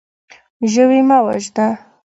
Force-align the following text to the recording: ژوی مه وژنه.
ژوی 0.71 0.99
مه 1.07 1.17
وژنه. 1.25 1.67